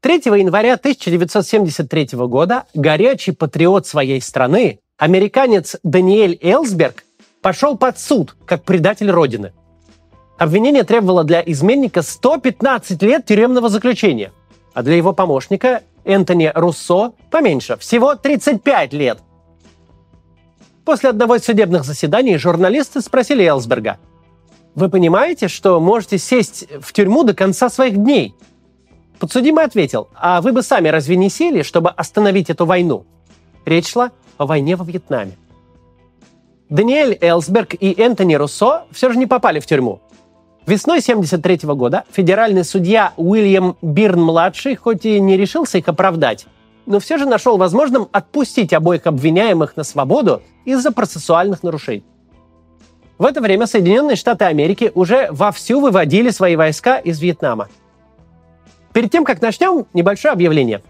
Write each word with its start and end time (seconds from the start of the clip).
3 0.00 0.22
января 0.26 0.74
1973 0.74 2.10
года 2.28 2.66
горячий 2.72 3.32
патриот 3.32 3.84
своей 3.84 4.20
страны, 4.20 4.78
американец 4.96 5.76
Даниэль 5.82 6.38
Элсберг, 6.40 7.02
пошел 7.42 7.76
под 7.76 7.98
суд 7.98 8.36
как 8.46 8.62
предатель 8.62 9.10
Родины. 9.10 9.52
Обвинение 10.38 10.84
требовало 10.84 11.24
для 11.24 11.42
изменника 11.44 12.02
115 12.02 13.02
лет 13.02 13.26
тюремного 13.26 13.68
заключения, 13.68 14.30
а 14.72 14.84
для 14.84 14.94
его 14.94 15.12
помощника 15.12 15.82
Энтони 16.04 16.52
Руссо 16.54 17.12
поменьше, 17.32 17.76
всего 17.76 18.14
35 18.14 18.92
лет. 18.92 19.18
После 20.84 21.10
одного 21.10 21.34
из 21.34 21.44
судебных 21.44 21.82
заседаний 21.82 22.38
журналисты 22.38 23.00
спросили 23.00 23.44
Элсберга, 23.44 23.98
«Вы 24.76 24.90
понимаете, 24.90 25.48
что 25.48 25.80
можете 25.80 26.18
сесть 26.18 26.66
в 26.80 26.92
тюрьму 26.92 27.24
до 27.24 27.34
конца 27.34 27.68
своих 27.68 27.96
дней?» 27.96 28.36
Подсудимый 29.18 29.64
ответил, 29.64 30.08
«А 30.14 30.40
вы 30.40 30.52
бы 30.52 30.62
сами 30.62 30.88
разве 30.88 31.16
не 31.16 31.28
сели, 31.28 31.62
чтобы 31.62 31.90
остановить 31.90 32.50
эту 32.50 32.66
войну?» 32.66 33.04
Речь 33.64 33.90
шла 33.90 34.12
о 34.36 34.46
войне 34.46 34.76
во 34.76 34.84
Вьетнаме. 34.84 35.32
Даниэль 36.68 37.18
Элсберг 37.20 37.74
и 37.74 37.94
Энтони 37.98 38.34
Руссо 38.34 38.84
все 38.92 39.10
же 39.10 39.18
не 39.18 39.26
попали 39.26 39.58
в 39.58 39.66
тюрьму. 39.66 40.00
Весной 40.66 40.98
1973 40.98 41.74
года 41.74 42.04
федеральный 42.12 42.62
судья 42.62 43.14
Уильям 43.16 43.78
Бирн-младший 43.80 44.76
хоть 44.76 45.06
и 45.06 45.18
не 45.18 45.38
решился 45.38 45.78
их 45.78 45.88
оправдать, 45.88 46.46
но 46.84 47.00
все 47.00 47.16
же 47.16 47.24
нашел 47.24 47.56
возможным 47.56 48.08
отпустить 48.12 48.74
обоих 48.74 49.06
обвиняемых 49.06 49.76
на 49.76 49.82
свободу 49.82 50.42
из-за 50.66 50.92
процессуальных 50.92 51.62
нарушений. 51.62 52.04
В 53.16 53.24
это 53.24 53.40
время 53.40 53.66
Соединенные 53.66 54.16
Штаты 54.16 54.44
Америки 54.44 54.92
уже 54.94 55.28
вовсю 55.30 55.80
выводили 55.80 56.30
свои 56.30 56.54
войска 56.54 56.98
из 56.98 57.18
Вьетнама. 57.18 57.68
Перед 58.92 59.10
тем, 59.12 59.24
как 59.24 59.40
начнем, 59.40 59.86
небольшое 59.92 60.32
объявление. 60.32 60.82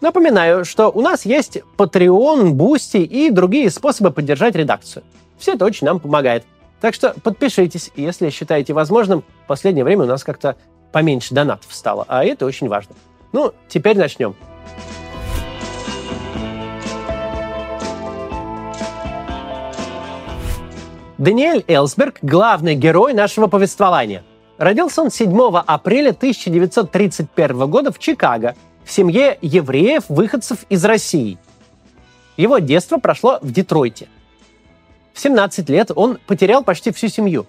Напоминаю, 0.00 0.64
что 0.64 0.90
у 0.90 1.00
нас 1.00 1.24
есть 1.24 1.58
Patreon, 1.78 2.52
Boosty 2.52 3.02
и 3.02 3.30
другие 3.30 3.70
способы 3.70 4.10
поддержать 4.10 4.54
редакцию. 4.54 5.04
Все 5.38 5.54
это 5.54 5.64
очень 5.64 5.86
нам 5.86 6.00
помогает. 6.00 6.44
Так 6.80 6.94
что 6.94 7.14
подпишитесь, 7.22 7.90
если 7.96 8.30
считаете 8.30 8.74
возможным. 8.74 9.24
В 9.44 9.46
последнее 9.46 9.84
время 9.84 10.04
у 10.04 10.06
нас 10.06 10.22
как-то 10.22 10.56
поменьше 10.92 11.34
донатов 11.34 11.74
стало, 11.74 12.04
а 12.08 12.24
это 12.24 12.44
очень 12.44 12.68
важно. 12.68 12.94
Ну, 13.32 13.52
теперь 13.68 13.96
начнем. 13.96 14.36
Даниэль 21.18 21.64
Элсберг– 21.66 22.18
главный 22.22 22.74
герой 22.74 23.14
нашего 23.14 23.46
повествования. 23.46 24.22
Родился 24.58 25.02
он 25.02 25.10
7 25.10 25.38
апреля 25.66 26.10
1931 26.10 27.70
года 27.70 27.92
в 27.92 27.98
Чикаго 27.98 28.54
в 28.84 28.90
семье 28.90 29.38
евреев-выходцев 29.42 30.64
из 30.70 30.84
России. 30.84 31.38
Его 32.36 32.58
детство 32.58 32.98
прошло 32.98 33.38
в 33.42 33.52
Детройте. 33.52 34.08
В 35.12 35.20
17 35.20 35.68
лет 35.68 35.90
он 35.94 36.18
потерял 36.26 36.62
почти 36.62 36.92
всю 36.92 37.08
семью. 37.08 37.46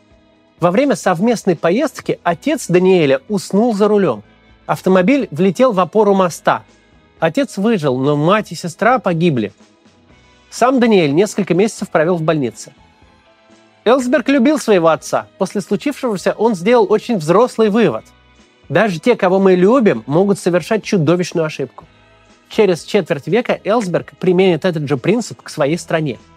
Во 0.59 0.72
время 0.72 0.95
совместной 0.95 1.55
поездки 1.55 2.19
отец 2.23 2.67
Даниэля 2.67 3.21
уснул 3.30 3.73
за 3.73 3.88
рулем. 3.88 4.23
Автомобиль 4.66 5.27
влетел 5.31 5.71
в 5.71 5.80
опору 5.80 6.14
моста. 6.14 6.64
Отец 7.19 7.58
выжил, 7.58 7.97
но 7.97 8.16
мать 8.16 8.52
и 8.52 8.55
сестра 8.55 8.99
погибли. 8.99 9.53
Сам 10.49 10.80
Даниэль 10.80 11.14
несколько 11.14 11.53
месяцев 11.53 11.89
провел 11.89 12.16
в 12.17 12.21
больнице. 12.21 12.73
Элсберг 13.88 14.30
любил 14.30 14.59
своего 14.59 14.89
отца. 14.89 15.27
После 15.38 15.61
случившегося 15.61 16.33
он 16.38 16.55
сделал 16.55 16.85
очень 16.89 17.17
взрослый 17.17 17.69
вывод. 17.69 18.05
Даже 18.69 18.99
те, 18.99 19.16
кого 19.16 19.39
мы 19.39 19.55
любим, 19.55 20.03
могут 20.07 20.39
совершать 20.39 20.83
чудовищную 20.83 21.45
ошибку. 21.45 21.85
Через 22.49 22.83
четверть 22.83 23.27
века 23.27 23.59
Элсберг 23.63 24.17
применит 24.17 24.65
этот 24.65 24.88
же 24.88 24.97
принцип 24.97 25.41
к 25.41 25.49
своей 25.49 25.77
стране– 25.77 26.19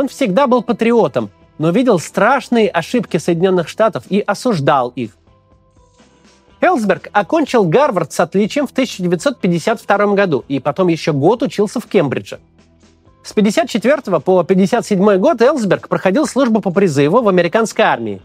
он 0.00 0.08
всегда 0.08 0.46
был 0.46 0.62
патриотом, 0.62 1.30
но 1.58 1.70
видел 1.70 1.98
страшные 1.98 2.70
ошибки 2.70 3.18
Соединенных 3.18 3.68
Штатов 3.68 4.04
и 4.08 4.20
осуждал 4.20 4.94
их. 4.96 5.10
Элсберг 6.62 7.08
окончил 7.12 7.64
Гарвард 7.64 8.10
с 8.10 8.20
отличием 8.20 8.66
в 8.66 8.70
1952 8.70 10.14
году 10.14 10.42
и 10.48 10.58
потом 10.58 10.88
еще 10.88 11.12
год 11.12 11.42
учился 11.42 11.80
в 11.80 11.86
Кембридже. 11.86 12.40
С 13.22 13.32
1954 13.32 14.20
по 14.20 14.40
1957 14.40 15.18
год 15.18 15.42
Элсберг 15.42 15.88
проходил 15.88 16.26
службу 16.26 16.60
по 16.60 16.70
призыву 16.70 17.22
в 17.22 17.28
американской 17.28 17.84
армии. 17.84 18.22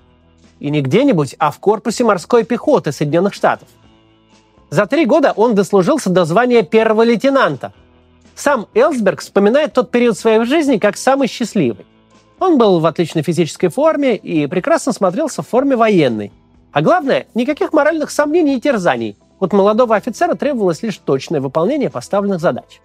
И 0.59 0.69
не 0.69 0.81
где-нибудь, 0.81 1.35
а 1.37 1.51
в 1.51 1.59
корпусе 1.59 2.03
морской 2.03 2.43
пехоты 2.43 2.91
Соединенных 2.91 3.33
Штатов. 3.33 3.67
За 4.69 4.85
три 4.85 5.05
года 5.05 5.33
он 5.35 5.53
дослужился 5.53 6.09
до 6.09 6.25
звания 6.25 6.63
первого 6.63 7.03
лейтенанта– 7.03 7.73
сам 8.35 8.67
Элсберг 8.73 9.21
вспоминает 9.21 9.73
тот 9.73 9.91
период 9.91 10.17
своей 10.17 10.43
жизни 10.43 10.77
как 10.77 10.97
самый 10.97 11.29
счастливый. 11.29 11.85
Он 12.39 12.57
был 12.57 12.81
в 12.81 12.85
отличной 12.85 13.23
физической 13.23 13.69
форме 13.69 14.17
и 14.17 14.45
прекрасно 14.47 14.91
смотрелся 14.91 15.41
в 15.41 15.47
форме 15.47 15.77
военной. 15.77 16.33
А 16.73 16.81
главное, 16.81 17.27
никаких 17.33 17.71
моральных 17.71 18.11
сомнений 18.11 18.57
и 18.57 18.61
терзаний. 18.61 19.17
От 19.39 19.53
молодого 19.53 19.95
офицера 19.95 20.35
требовалось 20.35 20.83
лишь 20.83 20.97
точное 20.97 21.39
выполнение 21.39 21.89
поставленных 21.89 22.41
задач. 22.41 22.81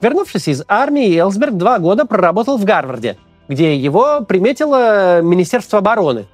Вернувшись 0.00 0.48
из 0.48 0.62
армии, 0.68 1.18
Элсберг 1.18 1.54
два 1.54 1.78
года 1.78 2.04
проработал 2.04 2.58
в 2.58 2.64
Гарварде, 2.64 3.16
где 3.48 3.76
его 3.76 4.20
приметило 4.20 5.22
Министерство 5.22 5.78
обороны. 5.78 6.26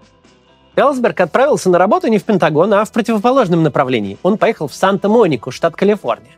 Элсберг 0.75 1.21
отправился 1.21 1.71
на 1.71 1.78
работу 1.78 2.09
не 2.09 2.19
в 2.19 2.25
Пентагон, 2.25 2.72
а 2.75 2.84
в 2.84 2.93
противоположном 2.93 3.62
направлении. 3.62 4.19
Он 4.22 4.39
поехал 4.39 4.69
в 4.69 4.75
Санта-Монику, 4.75 5.51
штат 5.51 5.77
Калифорния. 5.77 6.33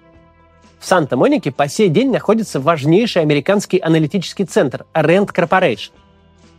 В 0.80 0.86
Санта-Монике 0.86 1.50
по 1.50 1.66
сей 1.68 1.88
день 1.88 2.10
находится 2.10 2.60
важнейший 2.60 3.22
американский 3.22 3.78
аналитический 3.78 4.44
центр 4.44 4.84
Rand 4.92 5.32
Corporation. 5.32 5.92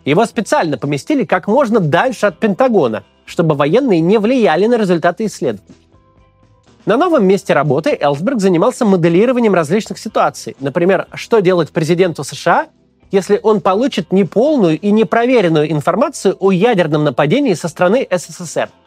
Его 0.04 0.25
специально 0.25 0.78
поместили 0.78 1.25
как 1.25 1.48
можно 1.48 1.80
дальше 1.80 2.25
от 2.25 2.40
Пентагона, 2.40 3.04
чтобы 3.25 3.56
военные 3.56 4.00
не 4.00 4.18
влияли 4.18 4.66
на 4.66 4.78
результаты 4.78 5.25
исследований. 5.25 5.75
На 6.85 6.97
новом 6.97 7.25
месте 7.25 7.53
работы 7.53 7.97
Элсберг 8.00 8.40
занимался 8.40 8.85
моделированием 8.85 9.53
различных 9.53 9.97
ситуаций. 9.97 10.56
Например, 10.59 11.07
что 11.13 11.40
делать 11.40 11.72
президенту 11.72 12.23
США, 12.23 12.68
если 13.12 13.40
он 13.41 13.62
получит 13.62 14.12
неполную 14.12 14.79
и 14.79 14.91
непроверенную 14.91 15.72
информацию 15.72 16.35
о 16.40 16.51
ядерном 16.51 17.03
нападении 17.03 17.53
со 17.53 17.68
стороны 17.68 18.07
СССР– 18.09 18.69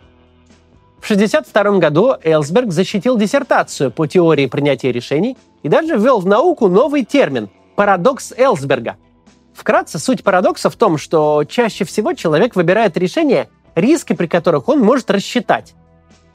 в 1.00 1.10
1962 1.10 1.78
году 1.78 2.14
Элсберг 2.22 2.72
защитил 2.72 3.16
диссертацию 3.16 3.91
по 3.91 4.06
теории 4.06 4.47
принятия 4.47 4.92
решений 4.92 5.38
и 5.62 5.69
даже 5.69 5.97
ввел 5.97 6.19
в 6.19 6.26
науку 6.26 6.69
новый 6.69 7.04
термин– 7.04 7.48
парадокс 7.76 8.32
Элсберга. 8.37 8.97
Вкратце, 9.54 9.98
суть 9.98 10.22
парадокса 10.22 10.70
в 10.70 10.76
том, 10.76 10.98
что 10.98 11.44
чаще 11.44 11.84
всего 11.84 12.12
человек 12.14 12.56
выбирает 12.56 12.97
решения, 12.97 13.48
риски 13.75 14.12
при 14.12 14.26
которых 14.26 14.69
он 14.69 14.81
может 14.81 15.10
рассчитать. 15.10 15.75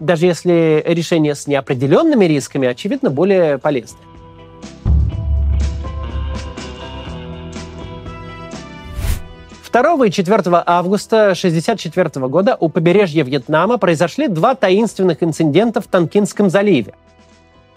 Даже 0.03 0.25
если 0.25 0.83
решение 0.85 1.33
с 1.33 1.47
неопределенными 1.47 2.25
рисками, 2.25 2.67
очевидно, 2.67 3.09
более 3.09 3.57
полезны. 3.57 3.97
2 9.71 10.05
и 10.05 10.11
4 10.11 10.41
августа 10.65 11.31
1964 11.31 12.27
года 12.27 12.57
у 12.59 12.67
побережья 12.67 13.23
Вьетнама 13.23 13.77
произошли 13.77 14.27
два 14.27 14.55
таинственных 14.55 15.23
инцидента 15.23 15.79
в 15.79 15.87
Танкинском 15.87 16.49
заливе. 16.49 16.95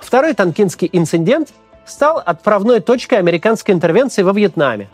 Второй 0.01 0.35
танкинский 0.35 0.91
инцидент 0.93 1.51
стал 1.87 2.19
отправной 2.19 2.81
точкой 2.81 3.21
американской 3.21 3.73
интервенции 3.73 4.23
во 4.23 4.33
Вьетнаме. 4.33 4.89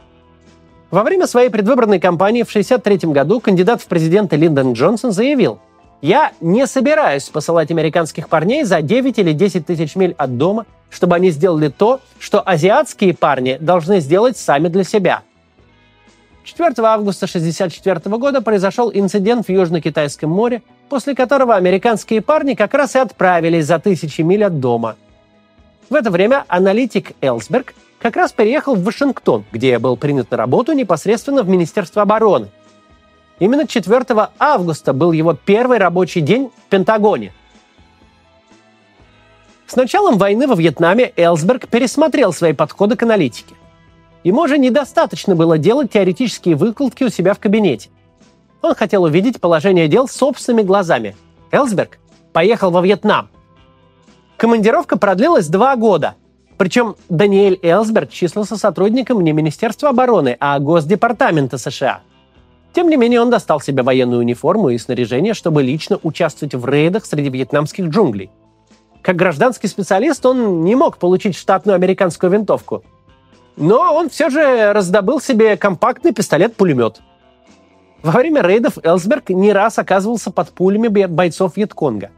Во 0.91 1.03
время 1.03 1.27
своей 1.27 1.49
предвыборной 1.49 1.99
кампании 1.99 2.43
в 2.43 2.51
1963 2.51 3.11
году 3.11 3.41
кандидат 3.41 3.81
в 3.81 3.87
президенты 3.87 4.37
Линдон 4.37 4.75
Джонсон 4.75 5.13
заявил, 5.13 5.61
«Я 6.03 6.33
не 6.43 6.67
собираюсь 6.67 7.31
посылать 7.31 7.71
американских 7.71 8.29
парней 8.29 8.65
за 8.65 8.83
9 8.83 9.19
или 9.19 9.33
10 9.33 9.65
тысяч 9.65 9.97
миль 9.97 10.15
от 10.19 10.37
дома, 10.37 10.67
чтобы 10.91 11.17
они 11.17 11.31
сделали 11.31 11.69
то, 11.69 12.01
что 12.19 12.43
азиатские 12.47 13.15
парни 13.15 13.57
должны 13.59 14.01
сделать 14.01 14.37
сами 14.37 14.69
для 14.69 14.85
себя– 14.85 15.23
4 16.45 16.75
августа 16.79 17.27
1964 17.27 18.17
года 18.17 18.41
произошел 18.41 18.91
инцидент 18.93 19.47
в 19.47 19.51
Южно-Китайском 19.51 20.29
море, 20.29 20.63
после 20.89 21.15
которого 21.15 21.55
американские 21.55 22.21
парни 22.21 22.55
как 22.55 22.75
раз 22.75 22.97
и 22.97 22.99
отправились 22.99 23.67
за 23.67 23.79
тысячи 23.79 24.23
миль 24.23 24.45
от 24.45 24.59
дома. 24.61 24.97
В 25.89 25.95
это 25.95 26.11
время 26.11 26.45
аналитик 26.49 27.13
Элсберг 27.21 27.75
как 28.01 28.17
раз 28.17 28.33
переехал 28.33 28.75
в 28.75 28.83
Вашингтон, 28.83 29.45
где 29.53 29.79
был 29.79 29.97
принят 29.97 30.31
на 30.31 30.37
работу 30.37 30.73
непосредственно 30.73 31.43
в 31.43 31.49
Министерство 31.49 32.03
обороны. 32.03 32.49
Именно 33.43 33.67
4 33.67 34.07
августа 34.39 34.93
был 34.93 35.11
его 35.11 35.35
первый 35.35 35.79
рабочий 35.79 36.21
день 36.21 36.53
в 36.65 36.71
Пентагоне. 36.71 37.33
С 39.67 39.75
началом 39.75 40.17
войны 40.17 40.47
во 40.47 40.55
Вьетнаме 40.55 41.13
Элсберг 41.17 41.67
пересмотрел 41.67 42.33
свои 42.33 42.53
подходы 42.53 42.95
к 42.95 43.03
аналитике. 43.03 43.57
Ему 44.23 44.47
же 44.47 44.59
недостаточно 44.59 45.35
было 45.35 45.59
делать 45.59 45.91
теоретические 45.91 46.55
выкладки 46.55 47.03
у 47.03 47.09
себя 47.09 47.35
в 47.35 47.41
кабинете. 47.41 47.91
Он 48.61 48.77
хотел 48.77 49.03
увидеть 49.03 49.41
положение 49.41 49.89
дел 49.89 50.07
собственными 50.07 50.63
глазами. 50.63 51.17
Элсберг 51.51 51.99
поехал 52.33 52.71
во 52.71 52.81
Вьетнам. 52.81 53.29
Командировка 54.37 54.97
продлилась 54.97 55.49
два 55.49 55.75
года. 55.75 56.15
Причем 56.59 56.95
Даниэль 57.09 57.59
Элсберг 57.61 58.13
числился 58.13 58.57
сотрудником 58.57 59.21
не 59.21 59.33
Министерства 59.33 59.89
обороны, 59.89 60.37
а 60.39 60.61
Госдепартамента 60.61 61.59
США. 61.59 62.03
Тем 62.73 62.89
не 62.89 62.97
менее, 62.97 63.21
он 63.21 63.31
достал 63.31 63.61
себе 63.61 63.83
военную 63.83 64.21
униформу 64.21 64.71
и 64.71 64.79
снаряжение, 64.79 65.35
чтобы 65.35 65.63
лично 65.63 65.99
участвовать 66.03 66.55
в 66.55 66.67
рейдах 66.67 67.05
среди 67.05 67.29
вьетнамских 67.29 67.87
джунглей. 67.87 68.31
Как 69.03 69.17
гражданский 69.17 69.69
специалист 69.69 70.25
он 70.25 70.65
не 70.65 70.75
мог 70.75 70.97
получить 70.97 71.37
штатную 71.37 71.75
американскую 71.75 72.31
винтовку. 72.31 72.83
Но 73.57 73.95
он 73.95 74.09
все 74.09 74.31
же 74.31 74.73
раздобыл 74.73 75.21
себе 75.21 75.57
компактный 75.57 76.13
пистолет-пулемет. 76.13 77.01
Во 78.03 78.13
время 78.13 78.43
рейдов 78.43 78.79
Элсберг 78.83 79.29
не 79.29 79.53
раз 79.53 79.79
оказывался 79.79 80.31
под 80.31 80.51
пулями 80.51 80.89
бойцов 80.89 81.57
Вьетконга. 81.57 82.11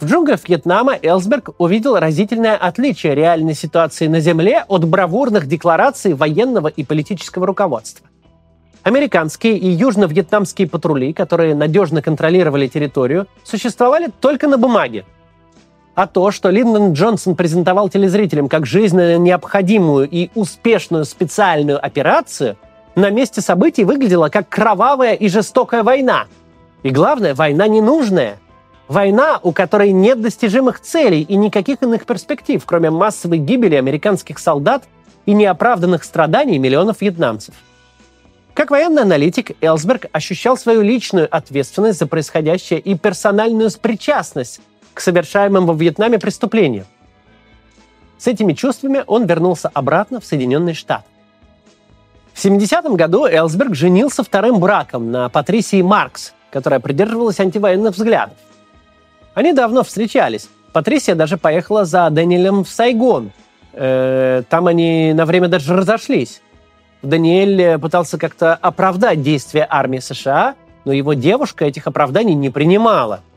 В 0.00 0.06
джунглях 0.06 0.48
Вьетнама 0.48 0.96
Элсберг 1.00 1.50
увидел 1.58 1.98
разительное 1.98 2.56
отличие 2.56 3.14
реальной 3.14 3.54
ситуации 3.54 4.06
на 4.06 4.20
земле 4.20 4.64
от 4.68 4.84
бравурных 4.84 5.46
деклараций 5.46 6.14
военного 6.14 6.68
и 6.68 6.84
политического 6.84 7.46
руководства. 7.46 8.06
Американские 8.84 9.58
и 9.58 9.68
южно-вьетнамские 9.68 10.68
патрули, 10.68 11.12
которые 11.12 11.54
надежно 11.54 12.02
контролировали 12.02 12.68
территорию, 12.68 13.26
существовали 13.42 14.12
только 14.20 14.46
на 14.46 14.58
бумаге– 14.58 15.04
а 15.94 16.08
то, 16.08 16.30
что 16.30 16.50
Линдон 16.50 16.92
Джонсон 16.92 17.36
презентовал 17.36 17.88
телезрителям 17.88 18.48
как 18.48 18.66
жизненно 18.66 19.16
необходимую 19.16 20.08
и 20.10 20.28
успешную 20.34 21.04
специальную 21.04 21.84
операцию, 21.84 22.56
на 22.96 23.10
месте 23.10 23.40
событий 23.40 23.84
выглядело 23.84 24.28
как 24.28 24.48
кровавая 24.48 25.14
и 25.14 25.28
жестокая 25.28 25.82
война. 25.82 26.26
И 26.82 26.90
главное, 26.90 27.34
война 27.34 27.68
ненужная. 27.68 28.38
Война, 28.88 29.38
у 29.42 29.52
которой 29.52 29.92
нет 29.92 30.20
достижимых 30.20 30.80
целей 30.80 31.22
и 31.22 31.36
никаких 31.36 31.82
иных 31.82 32.06
перспектив, 32.06 32.62
кроме 32.66 32.90
массовой 32.90 33.38
гибели 33.38 33.76
американских 33.76 34.38
солдат 34.38 34.84
и 35.26 35.32
неоправданных 35.32 36.04
страданий 36.04 36.58
миллионов 36.58 37.00
вьетнамцев. 37.00 37.54
Как 38.54 38.70
военный 38.70 39.02
аналитик, 39.02 39.56
Элсберг 39.60 40.06
ощущал 40.12 40.56
свою 40.56 40.82
личную 40.82 41.28
ответственность 41.28 41.98
за 41.98 42.06
происходящее 42.06 42.78
и 42.78 42.96
персональную 42.96 43.68
причастность 43.80 44.60
к 44.94 45.00
совершаемым 45.00 45.66
во 45.66 45.74
Вьетнаме 45.74 46.20
преступлениям. 46.20 46.86
С 48.16 48.28
этими 48.28 48.52
чувствами 48.52 49.02
он 49.08 49.26
вернулся 49.26 49.70
обратно 49.74 50.20
в 50.20 50.24
Соединенные 50.24 50.74
Штаты. 50.74 51.04
В 52.32 52.44
70-м 52.44 52.94
году 52.94 53.26
Элсберг 53.26 53.74
женился 53.74 54.22
вторым 54.22 54.60
браком 54.60 55.10
на 55.10 55.28
Патрисии 55.28 55.82
Маркс, 55.82 56.32
которая 56.50 56.78
придерживалась 56.78 57.40
антивоенных 57.40 57.94
взглядов. 57.94 58.36
Они 59.34 59.52
давно 59.52 59.82
встречались. 59.82 60.48
Патрисия 60.72 61.16
даже 61.16 61.38
поехала 61.38 61.84
за 61.84 62.08
Дэниелем 62.10 62.64
в 62.64 62.68
Сайгон. 62.68 63.32
Э, 63.72 64.42
там 64.48 64.68
они 64.68 65.12
на 65.12 65.26
время 65.26 65.48
даже 65.48 65.76
разошлись. 65.76 66.40
Даниэль 67.04 67.78
пытался 67.78 68.18
как-то 68.18 68.54
оправдать 68.54 69.22
действия 69.22 69.66
армии 69.68 69.98
США, 69.98 70.54
но 70.84 70.92
его 70.92 71.14
девушка 71.14 71.64
этих 71.64 71.86
оправданий 71.86 72.34
не 72.34 72.50
принимала– 72.50 73.20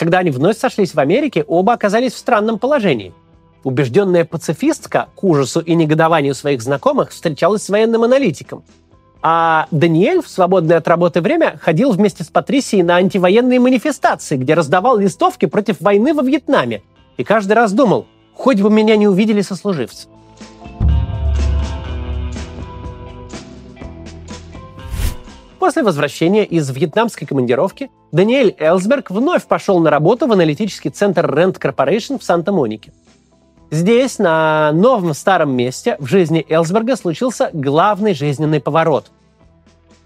когда 0.00 0.20
они 0.20 0.30
вновь 0.30 0.56
сошлись 0.56 0.94
в 0.94 0.98
Америке, 0.98 1.44
оба 1.46 1.74
оказались 1.74 2.14
в 2.14 2.18
странном 2.18 2.58
положении. 2.58 3.12
Убежденная 3.64 4.24
пацифистка 4.24 5.08
к 5.14 5.22
ужасу 5.22 5.60
и 5.60 5.74
негодованию 5.74 6.34
своих 6.34 6.62
знакомых 6.62 7.10
встречалась 7.10 7.64
с 7.64 7.68
военным 7.68 8.04
аналитиком. 8.04 8.64
А 9.20 9.66
Даниэль 9.70 10.22
в 10.22 10.28
свободное 10.30 10.78
от 10.78 10.88
работы 10.88 11.20
время 11.20 11.58
ходил 11.60 11.92
вместе 11.92 12.24
с 12.24 12.28
Патрисией 12.28 12.82
на 12.82 12.96
антивоенные 12.96 13.60
манифестации, 13.60 14.38
где 14.38 14.54
раздавал 14.54 14.96
листовки 14.96 15.44
против 15.44 15.82
войны 15.82 16.14
во 16.14 16.22
Вьетнаме. 16.22 16.82
И 17.18 17.22
каждый 17.22 17.52
раз 17.52 17.74
думал, 17.74 18.06
хоть 18.32 18.62
бы 18.62 18.70
меня 18.70 18.96
не 18.96 19.06
увидели 19.06 19.42
сослуживцы. 19.42 20.08
После 25.60 25.82
возвращения 25.82 26.46
из 26.46 26.70
вьетнамской 26.70 27.26
командировки 27.26 27.90
Даниэль 28.12 28.56
Элсберг 28.58 29.10
вновь 29.10 29.44
пошел 29.44 29.78
на 29.78 29.90
работу 29.90 30.26
в 30.26 30.32
аналитический 30.32 30.90
центр 30.90 31.26
Rent 31.26 31.60
Corporation 31.60 32.18
в 32.18 32.24
Санта-Монике. 32.24 32.94
Здесь, 33.70 34.18
на 34.18 34.72
новом 34.72 35.12
старом 35.12 35.54
месте, 35.54 35.96
в 35.98 36.06
жизни 36.06 36.46
Элсберга 36.48 36.96
случился 36.96 37.50
главный 37.52 38.14
жизненный 38.14 38.58
поворот. 38.58 39.10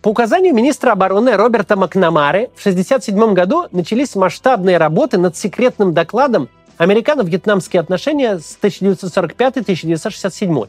По 0.03 0.09
указанию 0.09 0.53
министра 0.53 0.91
обороны 0.91 1.37
Роберта 1.37 1.77
Макнамары 1.77 2.51
в 2.57 2.61
1967 2.61 3.33
году 3.33 3.67
начались 3.71 4.17
масштабные 4.17 4.77
работы 4.77 5.19
над 5.19 5.37
секретным 5.37 5.95
докладом 5.95 6.49
«Американо-вьетнамские 6.79 7.79
отношения 7.79 8.41
с 8.41 8.59
1945-1967». 8.61 10.69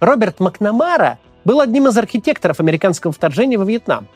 Роберт 0.00 0.40
Макнамара 0.40 1.18
был 1.46 1.60
одним 1.60 1.86
из 1.86 1.96
архитекторов 1.96 2.58
американского 2.58 3.12
вторжения 3.12 3.56
во 3.56 3.64
Вьетнам. 3.64 4.08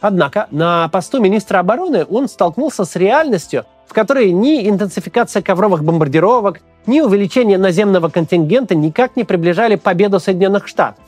Однако 0.00 0.48
на 0.50 0.88
посту 0.88 1.20
министра 1.20 1.60
обороны 1.60 2.04
он 2.04 2.28
столкнулся 2.28 2.84
с 2.84 2.96
реальностью, 2.96 3.64
в 3.86 3.94
которой 3.94 4.32
ни 4.32 4.68
интенсификация 4.68 5.42
ковровых 5.42 5.84
бомбардировок, 5.84 6.60
ни 6.86 7.00
увеличение 7.00 7.56
наземного 7.56 8.08
контингента 8.08 8.74
никак 8.74 9.14
не 9.14 9.22
приближали 9.22 9.76
победу 9.76 10.18
Соединенных 10.18 10.66
Штатов. 10.66 11.04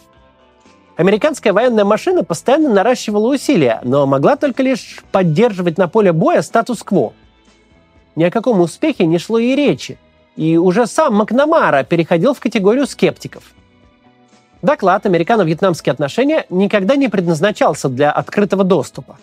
Американская 0.97 1.53
военная 1.53 1.85
машина 1.85 2.23
постоянно 2.23 2.69
наращивала 2.73 3.35
усилия, 3.35 3.81
но 3.83 4.07
могла 4.07 4.37
только 4.37 4.63
лишь 4.63 5.03
поддерживать 5.11 5.77
на 5.77 5.89
поле 5.89 6.13
боя 6.13 6.41
статус-кво. 6.43 7.15
Ни 8.15 8.23
о 8.23 8.31
каком 8.31 8.61
успехе 8.61 9.07
не 9.07 9.19
шло 9.19 9.41
и 9.41 9.57
речи, 9.57 9.99
и 10.37 10.57
уже 10.57 10.87
сам 10.87 11.15
Макнамара 11.15 11.83
переходил 11.83 12.33
в 12.33 12.39
категорию 12.39 12.87
скептиков– 12.87 13.43
Доклад 14.65 15.05
«Американо-вьетнамские 15.05 15.93
отношения» 15.93 16.47
никогда 16.49 16.97
не 16.97 17.09
предназначался 17.09 17.91
для 17.91 18.11
открытого 18.11 18.65
доступа. 18.65 19.19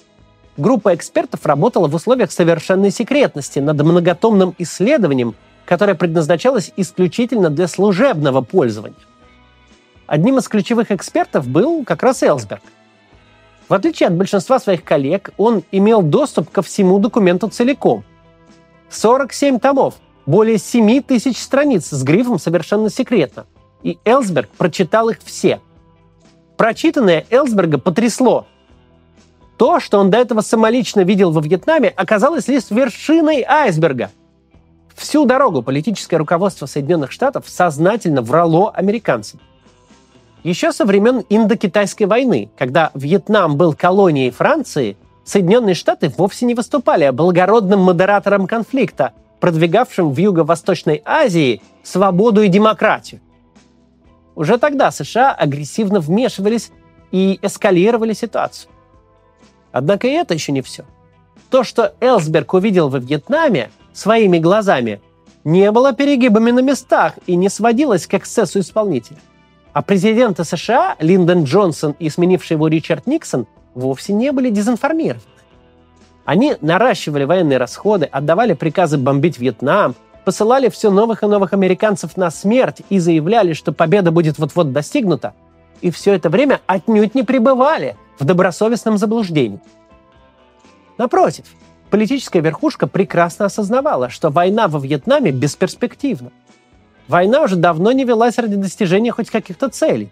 Группа 0.56 0.94
экспертов 0.94 1.48
работала 1.48 1.88
в 1.88 1.96
условиях 1.96 2.32
совершенной 2.32 2.92
секретности 2.92 3.58
над 3.58 3.82
многотомным 3.82 4.54
исследованием, 4.60 5.34
которое 5.66 5.96
предназначалось 5.96 6.72
исключительно 6.78 7.50
для 7.50 7.68
служебного 7.68 8.42
пользования. 8.42 9.00
Одним 10.06 10.38
из 10.38 10.48
ключевых 10.48 10.92
экспертов 10.92 11.48
был 11.48 11.86
как 11.86 12.04
раз 12.04 12.22
Элсберг. 12.22 12.62
В 13.68 13.74
отличие 13.74 14.10
от 14.10 14.14
большинства 14.14 14.60
своих 14.60 14.84
коллег, 14.84 15.32
он 15.38 15.64
имел 15.72 16.04
доступ 16.04 16.52
ко 16.52 16.62
всему 16.62 17.00
документу 17.00 17.48
целиком. 17.48 18.04
47 18.92 19.58
томов, 19.58 19.96
более 20.28 20.60
7 20.60 21.02
тысяч 21.02 21.42
страниц 21.42 21.88
с 21.90 22.04
грифом 22.04 22.38
«Совершенно 22.38 22.92
секретно», 22.92 23.48
и 23.84 23.98
Элсберг 24.06 24.50
прочитал 24.50 25.10
их 25.10 25.20
все. 25.24 25.62
Прочитанное 26.58 27.26
Элсберга 27.30 27.78
потрясло. 27.78 28.46
То, 29.58 29.80
что 29.80 30.00
он 30.00 30.10
до 30.10 30.18
этого 30.18 30.42
самолично 30.42 31.02
видел 31.02 31.32
во 31.32 31.42
Вьетнаме, 31.42 31.90
оказалось 31.90 32.48
лишь 32.48 32.70
вершиной 32.70 33.44
айсберга. 33.48 34.10
Всю 34.96 35.26
дорогу 35.26 35.62
политическое 35.62 36.18
руководство 36.18 36.66
Соединенных 36.66 37.12
Штатов 37.12 37.46
сознательно 37.48 38.22
врало 38.22 38.72
американцам. 38.72 39.40
Еще 40.44 40.72
со 40.72 40.86
времен 40.86 41.24
Индокитайской 41.30 42.08
войны, 42.08 42.50
когда 42.58 42.92
Вьетнам 42.96 43.58
был 43.58 43.74
колонией 43.74 44.32
Франции, 44.32 44.98
Соединенные 45.24 45.76
Штаты 45.76 46.12
вовсе 46.18 46.46
не 46.46 46.56
выступали 46.56 47.10
благородным 47.12 47.80
модератором 47.80 48.48
конфликта, 48.48 49.14
продвигавшим 49.40 50.12
в 50.12 50.18
Юго-Восточной 50.18 51.02
Азии 51.06 51.62
свободу 51.84 52.42
и 52.42 52.48
демократию. 52.48 53.22
Уже 54.36 54.58
тогда 54.58 54.92
США 54.92 55.34
агрессивно 55.34 56.00
вмешивались 56.00 56.72
и 57.12 57.40
эскалировали 57.42 58.14
ситуацию. 58.14 58.72
Однако 59.72 60.08
и 60.08 60.12
это 60.12 60.34
еще 60.34 60.52
не 60.52 60.62
все. 60.62 60.86
То, 61.50 61.64
что 61.64 61.94
Элсберг 62.00 62.54
увидел 62.54 62.90
во 62.90 63.00
Вьетнаме 63.00 63.70
своими 63.94 64.38
глазами, 64.38 65.02
не 65.44 65.72
было 65.72 65.94
перегибами 65.94 66.52
на 66.52 66.60
местах 66.60 67.14
и 67.26 67.36
не 67.36 67.50
сводилось 67.50 68.08
к 68.08 68.14
эксцессу 68.14 68.60
исполнителя. 68.60 69.18
А 69.74 69.82
президенты 69.82 70.44
США 70.44 70.96
Линдон 71.00 71.44
Джонсон 71.44 71.96
и 72.00 72.10
сменивший 72.10 72.56
его 72.56 72.68
Ричард 72.68 73.08
Никсон 73.08 73.48
вовсе 73.74 74.14
не 74.14 74.32
были 74.32 74.50
дезинформированы. 74.50 75.22
Они 76.26 76.56
наращивали 76.62 77.24
военные 77.24 77.58
расходы, 77.58 78.06
отдавали 78.06 78.54
приказы 78.54 78.98
бомбить 78.98 79.40
Вьетнам, 79.40 79.96
посылали 80.24 80.70
все 80.70 80.92
новых 80.92 81.24
и 81.24 81.28
новых 81.28 81.54
американцев 81.54 82.18
на 82.18 82.30
смерть 82.32 82.82
и 82.90 83.00
заявляли, 83.00 83.54
что 83.54 83.72
победа 83.72 84.12
будет 84.12 84.38
вот-вот 84.38 84.72
достигнута, 84.72 85.34
и 85.82 85.92
все 85.92 86.14
это 86.14 86.30
время 86.30 86.62
отнюдь 86.68 87.16
не 87.16 87.24
пребывали 87.24 87.96
в 88.20 88.26
добросовестном 88.26 88.98
заблуждении. 88.98 89.60
Напротив, 90.98 91.46
политическая 91.90 92.42
верхушка 92.42 92.88
прекрасно 92.88 93.46
осознавала, 93.46 94.10
что 94.10 94.30
война 94.30 94.68
во 94.68 94.80
Вьетнаме 94.80 95.32
бесперспективна. 95.32 96.32
Война 97.08 97.42
уже 97.42 97.56
давно 97.56 97.92
не 97.92 98.06
велась 98.06 98.38
ради 98.38 98.56
достижения 98.56 99.12
хоть 99.12 99.30
каких-то 99.30 99.70
целей. 99.70 100.10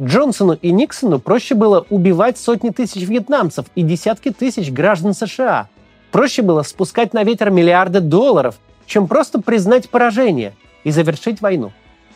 Джонсону 0.00 0.54
и 0.54 0.72
Никсону 0.72 1.18
проще 1.18 1.54
было 1.54 1.86
убивать 1.88 2.36
сотни 2.36 2.70
тысяч 2.70 3.02
вьетнамцев 3.02 3.66
и 3.74 3.82
десятки 3.82 4.30
тысяч 4.30 4.70
граждан 4.70 5.14
США– 5.14 5.68
Проще 6.14 6.42
было 6.42 6.62
спускать 6.62 7.12
на 7.12 7.24
ветер 7.24 7.50
миллиарды 7.50 7.98
долларов, 7.98 8.54
чем 8.86 9.08
просто 9.08 9.42
признать 9.42 9.90
поражение 9.90 10.52
и 10.84 10.92
завершить 10.92 11.40
войну. 11.40 11.72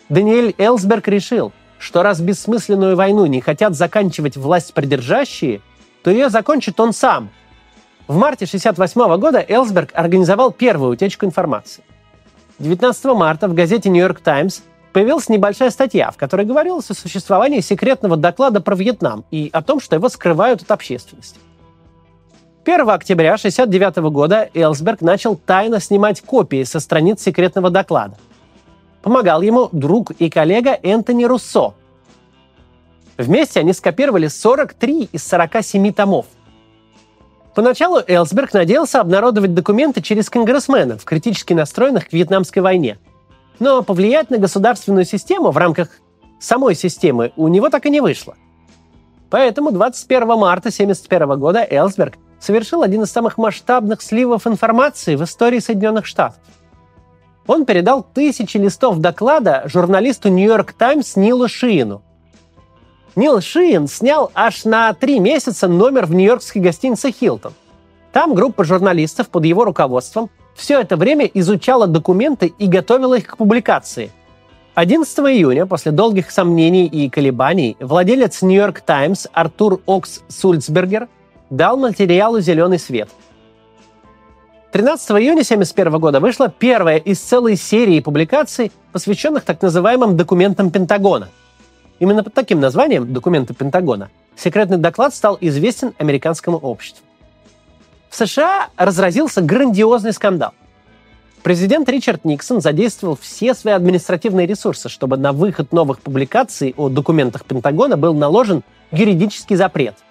Даниэль 0.09 0.55
Элсберг 0.57 1.09
решил, 1.09 1.51
что 1.81 2.05
раз 2.05 2.21
бессмысленную 2.21 2.95
войну 2.95 3.27
не 3.27 3.41
хотят 3.41 3.75
заканчивать 3.75 4.37
власть 4.37 4.73
придержащие, 4.73 5.63
то 6.05 6.13
ее 6.13 6.31
закончит 6.31 6.79
он 6.79 6.93
сам. 6.93 7.31
В 8.07 8.17
марте 8.17 8.45
1968 8.45 9.21
года 9.21 9.45
Элсберг 9.49 9.91
организовал 9.95 10.53
первую 10.53 10.93
утечку 10.93 11.27
информации. 11.27 11.83
19 12.61 13.05
марта 13.17 13.49
в 13.49 13.55
газете 13.55 13.89
«Нью-Йорк 13.89 14.21
Таймс» 14.21 14.61
появилась 14.93 15.29
небольшая 15.29 15.71
статья, 15.71 16.13
в 16.13 16.17
которой 16.17 16.47
говорилось 16.47 16.89
о 16.89 16.95
существовании 16.95 17.59
секретного 17.59 18.17
доклада 18.17 18.61
про 18.61 18.77
Вьетнам 18.77 19.25
и 19.33 19.51
о 19.53 19.61
том, 19.61 19.81
что 19.81 19.97
его 19.97 20.09
скрывают 20.09 20.63
от 20.63 20.71
общественности. 20.71 21.41
1 22.69 22.91
октября 22.91 23.33
1969 23.33 24.13
года 24.13 24.51
Элсберг 24.53 25.01
начал 25.01 25.37
тайно 25.37 25.81
снимать 25.81 26.21
копии 26.21 26.65
со 26.65 26.81
страниц 26.81 27.23
секретного 27.23 27.71
доклада. 27.71 28.19
Помогал 29.01 29.41
ему 29.41 29.71
друг 29.73 30.11
и 30.11 30.29
коллега 30.29 30.79
Энтони 30.83 31.25
Руссо. 31.25 31.73
Вместе 33.17 33.61
они 33.61 33.73
скопировали 33.73 34.29
43 34.29 35.09
из 35.13 35.27
47 35.27 35.95
томов. 35.95 36.27
Поначалу 37.55 38.03
Элсберг 38.07 38.53
надеялся 38.53 39.01
обнародовать 39.01 39.55
документы 39.55 40.03
через 40.03 40.29
конгрессменов, 40.29 41.07
критически 41.07 41.55
настроенных 41.55 42.11
к 42.11 42.13
вьетнамской 42.13 42.61
войне. 42.61 42.99
Но 43.61 43.83
повлиять 43.83 44.29
на 44.29 44.37
государственную 44.37 45.07
систему 45.07 45.53
в 45.53 45.57
рамках 45.57 45.89
самой 46.39 46.75
системы 46.75 47.33
у 47.37 47.49
него 47.49 47.71
так 47.71 47.87
и 47.87 47.91
не 47.91 48.03
вышло. 48.03 48.37
Поэтому 49.31 49.73
21 49.73 50.27
марта 50.37 50.69
1971 50.69 51.41
года 51.41 51.67
Элсберг 51.67 52.19
совершил 52.41 52.83
один 52.83 53.03
из 53.03 53.11
самых 53.11 53.39
масштабных 53.39 54.03
сливов 54.03 54.47
информации 54.47 55.17
в 55.17 55.25
истории 55.25 55.59
Соединенных 55.59 56.07
Штатов. 56.07 56.39
Он 57.47 57.65
передал 57.65 58.03
тысячи 58.03 58.59
листов 58.59 58.99
доклада 58.99 59.63
журналисту 59.67 60.29
«Нью-Йорк 60.29 60.73
Таймс» 60.73 61.17
Нилу 61.17 61.49
Шиину. 61.49 62.03
Нил 63.17 63.41
Шиин 63.41 63.89
снял 63.89 64.31
аж 64.35 64.65
на 64.65 64.93
три 64.93 65.19
месяца 65.19 65.67
номер 65.67 66.07
в 66.07 66.15
нью-йоркской 66.15 66.63
гостинице 66.63 67.11
«Хилтон». 67.11 67.53
Там 68.13 68.35
группа 68.35 68.65
журналистов 68.65 69.29
под 69.29 69.45
его 69.45 69.65
руководством 69.65 70.31
все 70.55 70.81
это 70.81 70.97
время 70.97 71.25
изучала 71.25 71.87
документы 71.87 72.53
и 72.59 72.67
готовила 72.67 73.15
их 73.15 73.27
к 73.27 73.37
публикации. 73.37 74.13
11 74.75 75.19
июня, 75.19 75.67
после 75.67 75.91
долгих 75.91 76.31
сомнений 76.31 76.87
и 76.87 77.11
колебаний, 77.11 77.77
владелец 77.81 78.43
«Нью-Йорк 78.43 78.83
Таймс» 78.83 79.27
Артур 79.33 79.81
Окс 79.87 80.21
Сульцбергер 80.29 81.09
дал 81.51 81.77
материалу 81.77 82.41
зеленый 82.41 82.79
свет. 82.79 83.09
13 84.73 85.11
июня 85.13 85.43
1971 85.43 85.99
года 85.99 86.21
вышла 86.21 86.51
первая 86.51 86.99
из 86.99 87.21
целой 87.21 87.57
серии 87.57 88.01
публикаций, 88.01 88.71
посвященных 88.93 89.45
так 89.45 89.63
называемым 89.63 90.17
документам 90.17 90.71
Пентагона. 90.71 91.29
Именно 91.99 92.23
под 92.23 92.35
таким 92.35 92.61
названием 92.61 93.13
«Документы 93.13 93.55
Пентагона» 93.55 94.11
секретный 94.37 94.77
доклад 94.77 95.15
стал 95.15 95.39
известен 95.41 95.95
американскому 95.99 96.59
обществу. 96.59 97.05
В 98.11 98.17
США 98.17 98.69
разразился 98.77 99.41
грандиозный 99.41 100.13
скандал. 100.13 100.53
Президент 101.43 101.89
Ричард 101.89 102.25
Никсон 102.25 102.61
задействовал 102.61 103.17
все 103.21 103.55
свои 103.55 103.73
административные 103.73 104.47
ресурсы, 104.47 104.89
чтобы 104.89 105.17
на 105.17 105.33
выход 105.33 105.73
новых 105.73 106.01
публикаций 106.01 106.75
о 106.77 106.89
документах 106.89 107.45
Пентагона 107.45 107.97
был 107.97 108.13
наложен 108.13 108.63
юридический 108.93 109.57
запрет– 109.57 109.95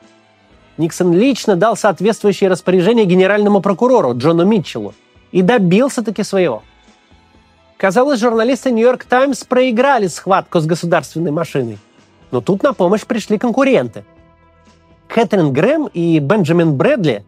Никсон 0.78 1.12
лично 1.14 1.56
дал 1.56 1.76
соответствующее 1.76 2.50
распоряжение 2.50 3.06
генеральному 3.06 3.62
прокурору 3.62 4.16
Джону 4.16 4.46
Митчеллу 4.46 4.94
и 5.32 5.42
добился 5.42 6.04
таки 6.04 6.24
своего. 6.24 6.64
Казалось, 7.78 8.20
журналисты 8.20 8.72
«Нью-Йорк 8.72 9.04
Таймс» 9.06 9.44
проиграли 9.44 10.08
схватку 10.08 10.60
с 10.60 10.66
государственной 10.66 11.32
машиной. 11.32 11.80
Но 12.32 12.42
тут 12.42 12.64
на 12.64 12.74
помощь 12.74 13.06
пришли 13.06 13.38
конкуренты. 13.38 14.04
Кэтрин 15.08 15.54
Грэм 15.54 15.88
и 15.94 16.20
Бенджамин 16.20 16.76
Брэдли, 16.76 17.24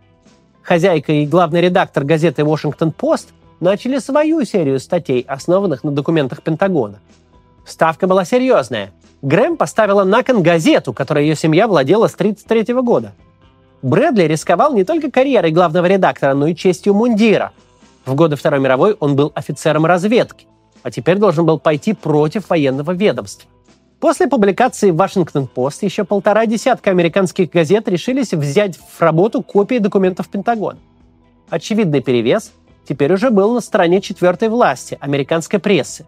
хозяйка 0.61 1.13
и 1.13 1.25
главный 1.25 1.61
редактор 1.61 2.03
газеты 2.03 2.43
«Вашингтон-Пост», 2.43 3.29
начали 3.59 3.99
свою 3.99 4.43
серию 4.45 4.79
статей, 4.79 5.21
основанных 5.27 5.83
на 5.83 5.91
документах 5.91 6.41
Пентагона. 6.41 6.99
Ставка 7.65 8.07
была 8.07 8.25
серьезная. 8.25 8.91
Грэм 9.21 9.57
поставила 9.57 10.03
на 10.03 10.23
кон 10.23 10.41
газету, 10.41 10.93
которой 10.93 11.25
ее 11.25 11.35
семья 11.35 11.67
владела 11.67 12.07
с 12.07 12.13
1933 12.13 12.73
года– 12.75 13.13
Брэдли 13.81 14.23
рисковал 14.23 14.73
не 14.73 14.83
только 14.83 15.09
карьерой 15.09 15.51
главного 15.51 15.85
редактора, 15.85 16.33
но 16.33 16.47
и 16.47 16.55
честью 16.55 16.93
мундира. 16.93 17.51
В 18.05 18.15
годы 18.15 18.35
Второй 18.35 18.59
мировой 18.59 18.93
он 18.99 19.15
был 19.15 19.31
офицером 19.35 19.85
разведки, 19.85 20.47
а 20.83 20.91
теперь 20.91 21.17
должен 21.17 21.45
был 21.45 21.59
пойти 21.59 21.93
против 21.93 22.49
военного 22.49 22.91
ведомства. 22.91 23.49
После 23.99 24.27
публикации 24.27 24.91
«Вашингтон-Пост» 24.91 25.83
еще 25.83 26.05
полтора 26.05 26.45
десятка 26.45 26.89
американских 26.89 27.49
газет 27.49 27.87
решились 27.89 28.33
взять 28.33 28.77
в 28.77 29.01
работу 29.01 29.43
копии 29.43 29.77
документов 29.77 30.29
Пентагона. 30.29 30.79
Очевидный 31.49 32.01
перевес 32.01 32.51
теперь 32.87 33.13
уже 33.13 33.29
был 33.29 33.53
на 33.53 33.59
стороне 33.59 34.01
четвертой 34.01 34.49
власти, 34.49 34.97
американской 35.01 35.59
прессы. 35.59 36.05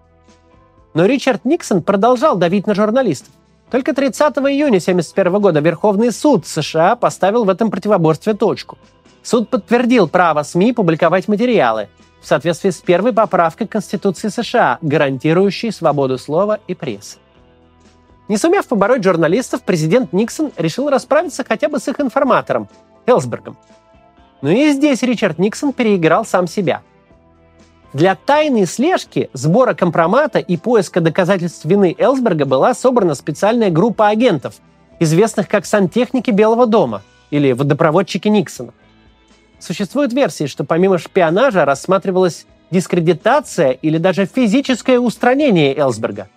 Но 0.93 1.05
Ричард 1.05 1.45
Никсон 1.45 1.83
продолжал 1.83 2.37
давить 2.37 2.65
на 2.65 2.75
журналистов. 2.75 3.33
Только 3.71 3.93
30 3.93 4.21
июня 4.21 4.79
1971 4.79 5.39
года 5.39 5.61
Верховный 5.61 6.11
суд 6.11 6.45
США 6.45 6.97
поставил 6.97 7.45
в 7.45 7.49
этом 7.49 7.71
противоборстве 7.71 8.33
точку. 8.33 8.77
Суд 9.23 9.49
подтвердил 9.49 10.09
право 10.09 10.43
СМИ 10.43 10.73
публиковать 10.73 11.29
материалы 11.29 11.87
в 12.21 12.27
соответствии 12.27 12.69
с 12.69 12.77
первой 12.81 13.13
поправкой 13.13 13.67
Конституции 13.67 14.27
США, 14.27 14.77
гарантирующей 14.81 15.71
свободу 15.71 16.17
слова 16.17 16.59
и 16.67 16.75
прессы. 16.75 17.17
Не 18.27 18.37
сумев 18.37 18.67
побороть 18.67 19.03
журналистов, 19.03 19.61
президент 19.63 20.11
Никсон 20.11 20.51
решил 20.57 20.89
расправиться 20.89 21.45
хотя 21.47 21.69
бы 21.69 21.79
с 21.79 21.87
их 21.87 21.99
информатором, 22.01 22.67
Элсбергом. 23.05 23.57
Но 24.41 24.49
и 24.49 24.71
здесь 24.71 25.01
Ричард 25.01 25.39
Никсон 25.39 25.71
переиграл 25.71 26.25
сам 26.25 26.45
себя– 26.45 26.81
для 27.93 28.15
тайной 28.15 28.65
слежки, 28.67 29.29
сбора 29.33 29.73
компромата 29.73 30.39
и 30.39 30.55
поиска 30.55 31.01
доказательств 31.01 31.65
вины 31.65 31.93
Элсберга 31.97 32.45
была 32.45 32.73
собрана 32.73 33.15
специальная 33.15 33.69
группа 33.69 34.07
агентов, 34.07 34.55
известных 34.99 35.49
как 35.49 35.65
сантехники 35.65 36.31
Белого 36.31 36.67
дома 36.67 37.01
или 37.31 37.51
водопроводчики 37.51 38.29
Никсона. 38.29 38.73
Существуют 39.59 40.13
версии, 40.13 40.45
что 40.45 40.63
помимо 40.63 40.97
шпионажа 40.97 41.65
рассматривалась 41.65 42.45
дискредитация 42.71 43.71
или 43.71 43.97
даже 43.97 44.25
физическое 44.25 44.97
устранение 44.97 45.77
Элсберга. 45.77 46.29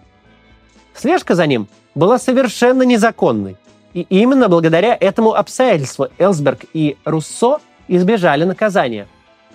Слежка 0.92 1.37
за 1.37 1.46
ним 1.46 1.68
была 1.94 2.18
совершенно 2.18 2.82
незаконной. 2.82 3.56
И 3.92 4.00
именно 4.08 4.49
благодаря 4.49 4.96
этому 4.99 5.34
обстоятельству 5.34 6.08
Элсберг 6.18 6.64
и 6.73 6.96
Руссо 7.04 7.61
избежали 7.87 8.42
наказания. 8.42 9.06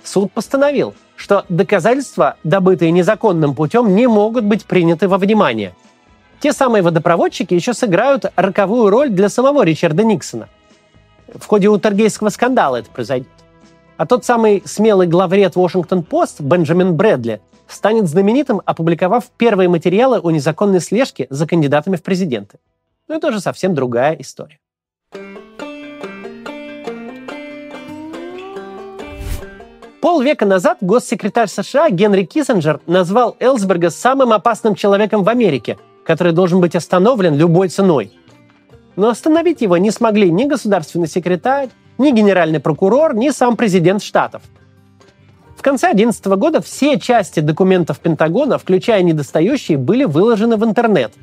Суд 0.01 0.31
постановил– 0.31 0.93
что 1.19 1.45
доказательства, 1.49 2.37
добытые 2.45 2.91
незаконным 2.91 3.53
путем, 3.53 3.93
не 3.93 4.07
могут 4.07 4.45
быть 4.45 4.65
приняты 4.65 5.09
во 5.09 5.17
внимание. 5.17 5.75
Те 6.39 6.53
самые 6.53 6.81
водопроводчики 6.81 7.53
еще 7.53 7.73
сыграют 7.73 8.25
роковую 8.37 8.89
роль 8.89 9.09
для 9.09 9.27
самого 9.27 9.63
Ричарда 9.63 10.05
Никсона. 10.05 10.47
В 11.27 11.45
ходе 11.45 11.67
Утергейского 11.67 12.29
скандала 12.29 12.77
это 12.77 12.89
произойдет. 12.89 13.27
А 13.97 14.05
тот 14.05 14.23
самый 14.23 14.63
смелый 14.65 15.07
главред 15.07 15.57
Вашингтон-Пост 15.57 16.39
Бенджамин 16.39 16.95
Брэдли 16.95 17.41
станет 17.67 18.07
знаменитым, 18.07 18.61
опубликовав 18.63 19.25
первые 19.35 19.67
материалы 19.67 20.19
о 20.19 20.31
незаконной 20.31 20.79
слежке 20.79 21.27
за 21.29 21.45
кандидатами 21.45 21.97
в 21.97 22.01
президенты. 22.01 22.59
Но 23.09 23.15
это 23.15 23.27
уже 23.27 23.41
совсем 23.41 23.75
другая 23.75 24.13
история. 24.13 24.59
Полвека 30.09 30.43
назад 30.43 30.79
госсекретарь 30.81 31.47
США 31.47 31.91
Генри 31.91 32.23
Киссинджер 32.23 32.81
назвал 32.87 33.35
Элсберга 33.39 33.91
самым 33.91 34.33
опасным 34.33 34.73
человеком 34.73 35.23
в 35.23 35.29
Америке, 35.29 35.77
который 36.03 36.33
должен 36.33 36.59
быть 36.61 36.75
остановлен 36.75 37.35
любой 37.35 37.69
ценой. 37.69 38.11
Но 38.95 39.09
остановить 39.09 39.61
его 39.61 39.77
не 39.77 39.91
смогли 39.91 40.31
ни 40.31 40.45
государственный 40.45 41.07
секретарь, 41.07 41.69
ни 41.99 42.09
генеральный 42.09 42.59
прокурор, 42.59 43.13
ни 43.13 43.29
сам 43.29 43.55
президент 43.55 44.01
Штатов. 44.01 44.41
В 45.55 45.61
конце 45.61 45.93
2011 45.93 46.25
года 46.39 46.59
все 46.59 46.99
части 46.99 47.39
документов 47.39 47.99
Пентагона, 47.99 48.57
включая 48.57 49.03
недостающие, 49.03 49.77
были 49.77 50.05
выложены 50.05 50.57
в 50.57 50.65
интернет. 50.65 51.13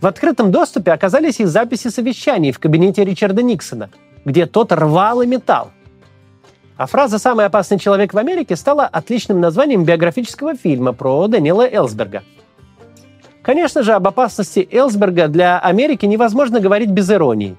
В 0.00 0.06
открытом 0.06 0.52
доступе 0.52 0.92
оказались 0.92 1.40
и 1.40 1.46
записи 1.46 1.88
совещаний 1.88 2.52
в 2.52 2.60
кабинете 2.60 3.04
Ричарда 3.04 3.42
Никсона, 3.42 3.90
где 4.24 4.46
тот 4.46 4.70
рвал 4.70 5.20
и 5.22 5.26
металл. 5.26 5.72
А 6.78 6.86
фраза 6.86 7.18
«самый 7.18 7.44
опасный 7.44 7.76
человек 7.76 8.14
в 8.14 8.18
Америке» 8.18 8.54
стала 8.54 8.86
отличным 8.86 9.40
названием 9.40 9.84
биографического 9.84 10.54
фильма 10.54 10.92
про 10.92 11.26
Данила 11.26 11.68
Элсберга. 11.68 12.22
Конечно 13.42 13.82
же, 13.82 13.94
об 13.94 14.06
опасности 14.06 14.66
Элсберга 14.70 15.26
для 15.26 15.58
Америки 15.58 16.06
невозможно 16.06 16.60
говорить 16.60 16.90
без 16.90 17.10
иронии. 17.10 17.56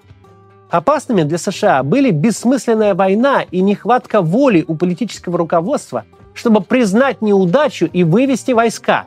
Опасными 0.70 1.24
для 1.24 1.38
США 1.38 1.84
были 1.84 2.12
бессмысленная 2.12 2.96
война 2.96 3.44
и 3.52 3.60
нехватка 3.60 4.22
воли 4.22 4.64
у 4.66 4.76
политического 4.76 5.38
руководства, 5.38 6.06
чтобы 6.34 6.62
признать 6.62 7.22
неудачу 7.22 7.90
и 7.92 8.06
вывести 8.06 8.54
войска. 8.54 9.06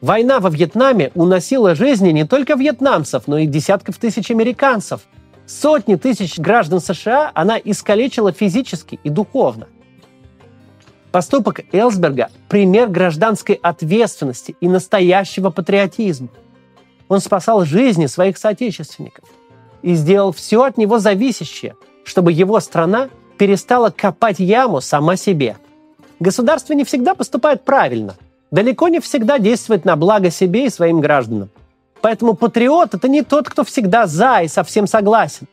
Война 0.00 0.40
во 0.40 0.50
Вьетнаме 0.50 1.12
уносила 1.14 1.76
жизни 1.76 2.10
не 2.10 2.24
только 2.24 2.54
вьетнамцев, 2.54 3.28
но 3.28 3.38
и 3.38 3.46
десятков 3.46 3.98
тысяч 3.98 4.32
американцев. 4.32 5.02
Сотни 5.46 5.94
тысяч 5.94 6.38
граждан 6.38 6.80
США 6.80 7.30
она 7.34 7.56
искалечила 7.56 8.32
физически 8.32 8.98
и 9.04 9.10
духовно. 9.10 9.68
Поступок 11.12 11.60
Элсберга– 11.72 12.30
пример 12.48 12.88
гражданской 12.88 13.54
ответственности 13.54 14.56
и 14.60 14.68
настоящего 14.68 15.50
патриотизма. 15.50 16.28
Он 17.08 17.20
спасал 17.20 17.64
жизни 17.64 18.06
своих 18.06 18.36
соотечественников 18.36 19.24
и 19.82 19.94
сделал 19.94 20.32
все 20.32 20.64
от 20.64 20.76
него 20.76 20.98
зависящее, 20.98 21.76
чтобы 22.04 22.32
его 22.32 22.58
страна 22.58 23.08
перестала 23.38 23.90
копать 23.90 24.40
яму 24.40 24.80
сама 24.80 25.16
себе. 25.16 25.56
Государство 26.18 26.72
не 26.72 26.84
всегда 26.84 27.14
поступает 27.14 27.62
правильно, 27.64 28.16
далеко 28.50 28.88
не 28.88 29.00
всегда 29.00 29.38
действует 29.38 29.84
на 29.84 29.94
благо 29.96 30.30
себе 30.30 30.66
и 30.66 30.70
своим 30.70 31.00
гражданам. 31.00 31.50
Поэтому 32.06 32.34
патриот– 32.34 32.90
это 32.94 33.08
не 33.08 33.22
тот, 33.22 33.48
кто 33.48 33.64
всегда 33.64 34.06
за 34.06 34.42
и 34.42 34.46
совсем 34.46 34.86
согласен. 34.86 35.48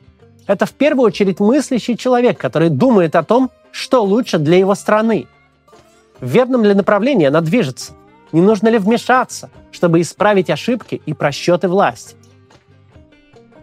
Это 0.46 0.68
в 0.68 0.74
первую 0.74 1.08
очередь 1.08 1.40
мыслящий 1.40 1.98
человек, 1.98 2.38
который 2.38 2.70
думает 2.70 3.16
о 3.16 3.24
том, 3.24 3.50
что 3.72 4.04
лучше 4.04 4.38
для 4.38 4.58
его 4.58 4.76
страны– 4.76 5.26
в 6.22 6.28
верном 6.28 6.64
ли 6.64 6.76
направлении 6.76 7.26
она 7.26 7.42
движется? 7.42 7.94
Не 8.32 8.42
нужно 8.42 8.68
ли 8.68 8.78
вмешаться, 8.78 9.50
чтобы 9.72 10.00
исправить 10.00 10.52
ошибки 10.52 11.02
и 11.04 11.14
просчеты 11.16 11.68
власти? 11.68 12.16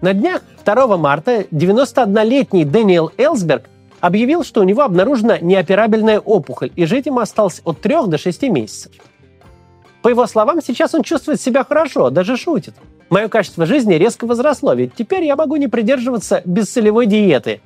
На 0.00 0.12
днях 0.12 0.42
2 0.64 0.96
марта 0.96 1.42
91-летний 1.52 2.64
Дэниел 2.64 3.12
Элсберг 3.16 3.66
объявил, 4.00 4.42
что 4.42 4.62
у 4.62 4.64
него 4.64 4.82
обнаружена 4.82 5.38
неоперабельная 5.38 6.18
опухоль, 6.18 6.72
и 6.74 6.86
жить 6.86 7.06
ему 7.06 7.20
осталось 7.20 7.62
от 7.64 7.80
3 7.80 8.08
до 8.08 8.18
6 8.18 8.42
месяцев. 8.50 8.90
По 10.02 10.08
его 10.08 10.26
словам, 10.26 10.60
сейчас 10.62 10.94
он 10.94 11.02
чувствует 11.02 11.40
себя 11.40 11.64
хорошо, 11.64 12.10
даже 12.10 12.36
шутит. 12.36 12.74
Мое 13.10 13.28
качество 13.28 13.66
жизни 13.66 13.94
резко 13.94 14.26
возросло, 14.26 14.72
ведь 14.72 14.94
теперь 14.94 15.24
я 15.24 15.36
могу 15.36 15.56
не 15.56 15.68
придерживаться 15.68 16.42
бесцелевой 16.44 17.06
диеты. 17.06 17.60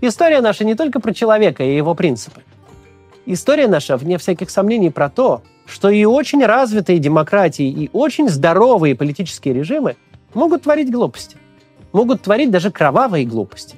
История 0.00 0.40
наша 0.40 0.64
не 0.64 0.74
только 0.74 1.00
про 1.00 1.12
человека 1.12 1.62
и 1.62 1.76
его 1.76 1.94
принципы. 1.94 2.42
История 3.26 3.68
наша, 3.68 3.96
вне 3.96 4.18
всяких 4.18 4.50
сомнений, 4.50 4.90
про 4.90 5.08
то, 5.08 5.42
что 5.66 5.88
и 5.90 6.04
очень 6.04 6.44
развитые 6.44 6.98
демократии, 6.98 7.66
и 7.66 7.90
очень 7.92 8.28
здоровые 8.28 8.94
политические 8.94 9.54
режимы 9.54 9.96
могут 10.34 10.62
творить 10.62 10.90
глупости. 10.90 11.36
Могут 11.92 12.22
творить 12.22 12.50
даже 12.50 12.70
кровавые 12.70 13.24
глупости. 13.24 13.76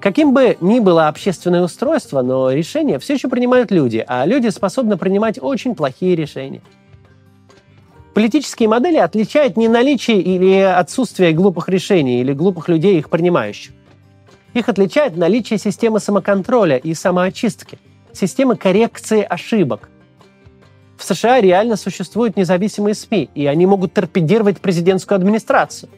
Каким 0.00 0.32
бы 0.32 0.56
ни 0.60 0.78
было 0.78 1.08
общественное 1.08 1.62
устройство, 1.62 2.22
но 2.22 2.52
решения 2.52 2.98
все 2.98 3.14
еще 3.14 3.28
принимают 3.28 3.72
люди, 3.72 4.04
а 4.06 4.24
люди 4.26 4.48
способны 4.48 4.96
принимать 4.96 5.38
очень 5.42 5.74
плохие 5.74 6.14
решения. 6.14 6.62
Политические 8.14 8.68
модели 8.68 8.96
отличают 8.96 9.56
не 9.56 9.68
наличие 9.68 10.20
или 10.20 10.60
отсутствие 10.60 11.32
глупых 11.32 11.68
решений 11.68 12.20
или 12.20 12.32
глупых 12.32 12.68
людей, 12.68 12.98
их 12.98 13.10
принимающих. 13.10 13.72
Их 14.54 14.68
отличает 14.68 15.16
наличие 15.16 15.58
системы 15.58 16.00
самоконтроля 16.00 16.76
и 16.76 16.94
самоочистки– 16.94 17.78
системы 18.12 18.56
коррекции 18.56 19.22
ошибок. 19.22 19.88
В 20.96 21.04
США 21.04 21.40
реально 21.40 21.76
существуют 21.76 22.36
независимые 22.36 22.94
СМИ, 22.94 23.30
и 23.34 23.46
они 23.46 23.66
могут 23.66 23.92
торпедировать 23.92 24.60
президентскую 24.60 25.16
администрацию. 25.16 25.90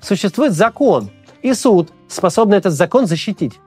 Существует 0.00 0.52
закон 0.52 1.10
и 1.42 1.54
суд, 1.54 1.90
способный 2.08 2.58
этот 2.58 2.72
закон 2.72 3.06
защитить. 3.06 3.58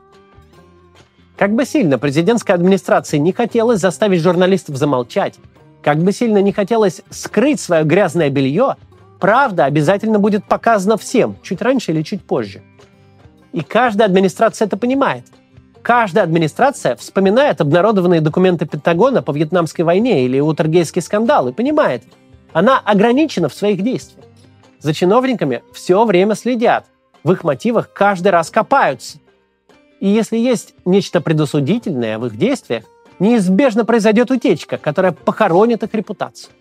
Как 1.37 1.53
бы 1.53 1.65
сильно 1.65 1.99
президентской 1.99 2.53
администрации 2.53 3.17
не 3.17 3.33
хотелось 3.33 3.81
заставить 3.81 4.21
журналистов 4.21 4.77
замолчать, 4.77 5.35
как 5.83 5.99
бы 5.99 6.11
сильно 6.11 6.41
не 6.41 6.51
хотелось 6.51 7.01
скрыть 7.09 7.59
свое 7.59 7.83
грязное 7.83 8.29
белье, 8.29 8.75
правда 9.19 9.65
обязательно 9.65 10.19
будет 10.19 10.45
показана 10.45 10.97
всем, 10.97 11.37
чуть 11.43 11.61
раньше 11.61 11.91
или 11.91 12.01
чуть 12.01 12.23
позже. 12.23 12.63
И 13.51 13.61
каждая 13.61 14.07
администрация 14.07 14.65
это 14.65 14.77
понимает– 14.77 15.25
Каждая 15.85 16.23
администрация 16.23 16.95
вспоминает 16.95 17.61
обнародованные 17.61 18.19
документы 18.19 18.65
Пентагона 18.65 19.21
по 19.21 19.29
Вьетнамской 19.29 19.85
войне 19.85 20.25
или 20.25 20.39
Утергейский 20.39 20.99
скандал 20.99 21.47
и 21.47 21.53
понимает, 21.53 22.01
она 22.53 22.79
ограничена 22.79 23.49
в 23.49 23.53
своих 23.53 23.83
действиях. 23.83 24.25
За 24.79 24.95
чиновниками 24.95 25.61
все 25.73 26.03
время 26.03 26.33
следят, 26.33 26.87
в 27.25 27.31
их 27.33 27.43
мотивах 27.43 27.91
каждый 27.91 28.29
раз 28.29 28.49
копаются. 28.49 29.17
И 29.99 30.07
если 30.07 30.37
есть 30.37 30.75
нечто 30.85 31.19
предосудительное 31.19 32.17
в 32.17 32.27
их 32.27 32.37
действиях, 32.37 32.85
неизбежно 33.19 33.83
произойдет 33.83 34.31
утечка, 34.31 34.77
которая 34.77 35.11
похоронит 35.11 35.83
их 35.83 35.93
репутацию. 35.93 36.53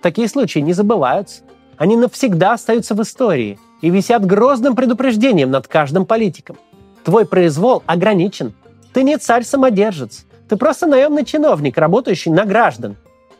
Такие 0.00 0.28
случаи 0.28 0.60
не 0.60 0.72
забываются. 0.72 1.42
Они 1.76 1.96
навсегда 1.96 2.54
остаются 2.54 2.94
в 2.94 3.02
истории 3.02 3.58
и 3.82 3.90
висят 3.90 4.24
грозным 4.24 4.74
предупреждением 4.74 5.50
над 5.50 5.68
каждым 5.68 6.06
политиком– 6.06 6.56
Твой 7.04 7.26
произвол 7.26 7.82
ограничен. 7.86 8.54
Ты 8.94 9.02
не 9.02 9.18
царь-самодержец. 9.18 10.24
Ты 10.48 10.56
просто 10.56 10.86
наемный 10.86 11.24
чиновник, 11.24 11.76
работающий 11.76 12.32
на 12.32 12.46
граждан. 12.46 12.96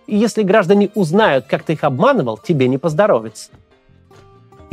И 0.07 0.17
если 0.17 0.43
граждане 0.43 0.91
узнают, 0.95 1.47
как 1.47 1.63
ты 1.63 1.73
их 1.73 1.83
обманывал, 1.83 2.37
тебе 2.37 2.69
не 2.69 2.77
поздоровится. 2.77 3.51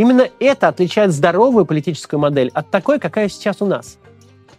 Именно 0.02 0.30
это 0.40 0.68
отличает 0.68 1.12
здоровую 1.12 1.64
политическую 1.64 2.20
модель 2.20 2.50
от 2.56 2.72
такой, 2.72 2.98
какая 2.98 3.30
сейчас 3.30 3.62
у 3.62 3.68
нас. 3.68 4.00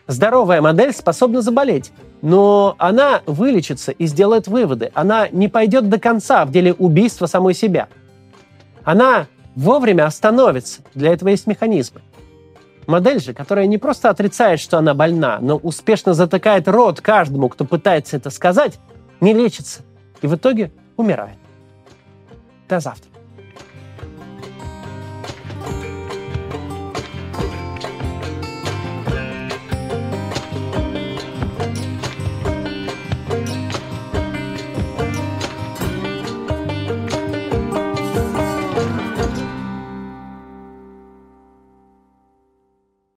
Здоровая 0.06 0.60
модель 0.60 0.92
способна 0.92 1.42
заболеть, 1.42 1.90
но 2.22 2.76
она 2.78 3.22
вылечится 3.26 3.90
и 3.90 4.06
сделает 4.06 4.46
выводы. 4.46 4.92
Она 4.94 5.26
не 5.32 5.48
пойдет 5.48 5.88
до 5.88 5.98
конца 5.98 6.44
в 6.44 6.52
деле 6.52 6.72
убийства 6.72 7.26
самой 7.26 7.54
себя. 7.54 7.88
Она 8.84 9.26
вовремя 9.56 10.06
остановится. 10.06 10.82
Для 10.94 11.12
этого 11.12 11.30
есть 11.30 11.48
механизмы. 11.48 12.02
Модель 12.86 13.20
же, 13.20 13.34
которая 13.34 13.66
не 13.66 13.78
просто 13.78 14.10
отрицает, 14.10 14.60
что 14.60 14.78
она 14.78 14.94
больна, 14.94 15.38
но 15.40 15.56
успешно 15.56 16.14
затыкает 16.14 16.68
рот 16.68 17.00
каждому, 17.00 17.48
кто 17.48 17.64
пытается 17.64 18.16
это 18.16 18.30
сказать, 18.30 18.78
не 19.20 19.34
лечится 19.34 19.80
и 20.20 20.28
в 20.28 20.36
итоге 20.36 20.70
умирает. 20.96 21.38
До 22.68 22.78
завтра. 22.78 23.11